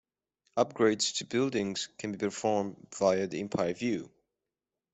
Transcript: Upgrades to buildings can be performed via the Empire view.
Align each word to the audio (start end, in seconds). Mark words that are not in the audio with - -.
Upgrades 0.57 1.15
to 1.17 1.25
buildings 1.25 1.87
can 1.99 2.13
be 2.13 2.17
performed 2.17 2.87
via 2.97 3.27
the 3.27 3.39
Empire 3.39 3.71
view. 3.75 4.09